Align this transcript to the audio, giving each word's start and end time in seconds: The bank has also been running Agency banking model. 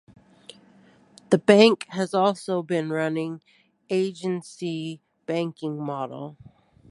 The 1.29 1.37
bank 1.37 1.85
has 1.89 2.15
also 2.15 2.63
been 2.63 2.89
running 2.89 3.43
Agency 3.87 4.99
banking 5.27 5.79
model. 5.79 6.37